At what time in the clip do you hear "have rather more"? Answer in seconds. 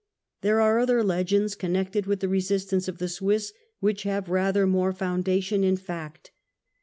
4.01-4.93